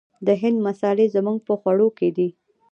د 0.27 0.29
هند 0.41 0.57
مسالې 0.67 1.05
زموږ 1.15 1.37
په 1.47 1.53
خوړو 1.59 1.87
کې 1.97 2.09
دي. 2.17 2.29